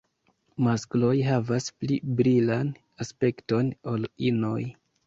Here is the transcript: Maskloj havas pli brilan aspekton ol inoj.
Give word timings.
Maskloj 0.67 1.11
havas 1.27 1.67
pli 1.83 1.99
brilan 2.23 2.75
aspekton 3.07 3.73
ol 3.95 4.15
inoj. 4.33 4.61